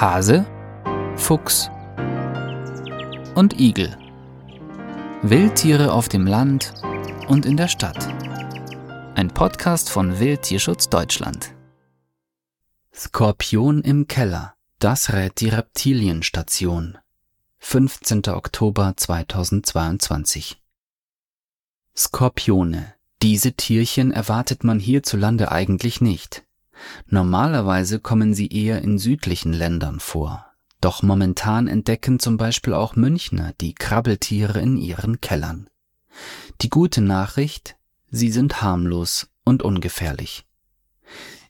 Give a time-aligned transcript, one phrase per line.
[0.00, 0.46] Hase,
[1.16, 1.70] Fuchs
[3.34, 3.98] und Igel.
[5.22, 6.72] Wildtiere auf dem Land
[7.26, 8.06] und in der Stadt.
[9.16, 11.52] Ein Podcast von Wildtierschutz Deutschland.
[12.94, 14.54] Skorpion im Keller.
[14.78, 16.98] Das rät die Reptilienstation.
[17.58, 18.28] 15.
[18.28, 20.62] Oktober 2022.
[21.96, 22.94] Skorpione.
[23.20, 26.44] Diese Tierchen erwartet man hierzulande eigentlich nicht.
[27.06, 30.46] Normalerweise kommen sie eher in südlichen Ländern vor.
[30.80, 35.68] Doch momentan entdecken zum Beispiel auch Münchner die Krabbeltiere in ihren Kellern.
[36.60, 37.76] Die gute Nachricht,
[38.10, 40.46] sie sind harmlos und ungefährlich.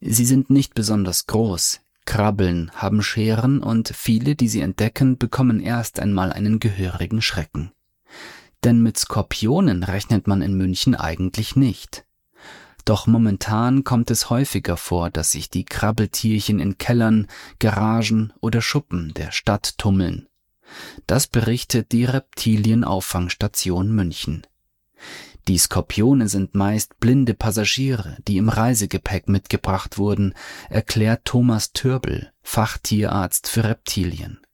[0.00, 5.98] Sie sind nicht besonders groß, krabbeln, haben Scheren und viele, die sie entdecken, bekommen erst
[5.98, 7.72] einmal einen gehörigen Schrecken.
[8.64, 12.05] Denn mit Skorpionen rechnet man in München eigentlich nicht.
[12.86, 17.26] Doch momentan kommt es häufiger vor, dass sich die Krabbeltierchen in Kellern,
[17.58, 20.28] Garagen oder Schuppen der Stadt tummeln.
[21.06, 24.46] Das berichtet die Reptilienauffangstation München.
[25.48, 30.34] Die Skorpione sind meist blinde Passagiere, die im Reisegepäck mitgebracht wurden,
[30.70, 34.45] erklärt Thomas Türbel, Fachtierarzt für Reptilien.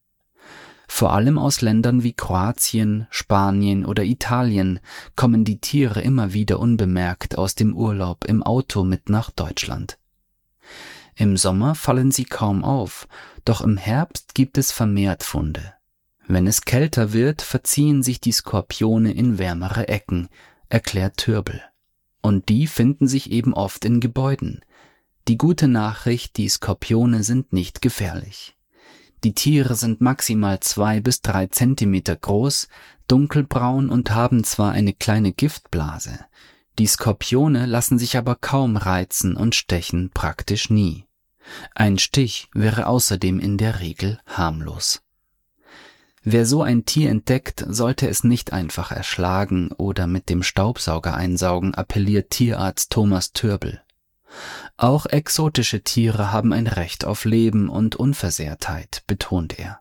[0.95, 4.79] Vor allem aus Ländern wie Kroatien, Spanien oder Italien
[5.17, 9.99] kommen die Tiere immer wieder unbemerkt aus dem Urlaub im Auto mit nach Deutschland.
[11.17, 13.09] Im Sommer fallen sie kaum auf,
[13.47, 15.73] doch im Herbst gibt es vermehrt Funde.
[16.29, 20.29] Wenn es kälter wird, verziehen sich die Skorpione in wärmere Ecken,
[20.69, 21.63] erklärt Türbel.
[22.21, 24.61] Und die finden sich eben oft in Gebäuden.
[25.27, 28.57] Die gute Nachricht, die Skorpione sind nicht gefährlich.
[29.25, 32.69] Die Tiere sind maximal zwei bis drei Zentimeter groß,
[33.07, 36.19] dunkelbraun und haben zwar eine kleine Giftblase.
[36.79, 41.05] Die Skorpione lassen sich aber kaum reizen und stechen praktisch nie.
[41.75, 45.03] Ein Stich wäre außerdem in der Regel harmlos.
[46.25, 51.75] Wer so ein Tier entdeckt, sollte es nicht einfach erschlagen oder mit dem Staubsauger einsaugen,
[51.75, 53.83] appelliert Tierarzt Thomas Türbel.
[54.83, 59.79] Auch exotische Tiere haben ein Recht auf Leben und Unversehrtheit, betont er.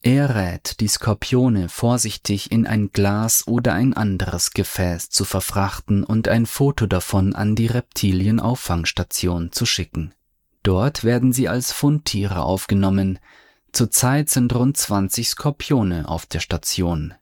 [0.00, 6.28] Er rät, die Skorpione vorsichtig in ein Glas oder ein anderes Gefäß zu verfrachten und
[6.28, 10.14] ein Foto davon an die Reptilienauffangstation zu schicken.
[10.62, 13.18] Dort werden sie als Fundtiere aufgenommen.
[13.72, 17.12] Zurzeit sind rund 20 Skorpione auf der Station.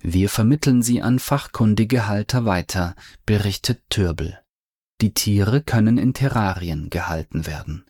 [0.00, 2.94] Wir vermitteln sie an fachkundige Halter weiter,
[3.26, 4.38] berichtet Türbel.
[5.00, 7.84] Die Tiere können in Terrarien gehalten werden.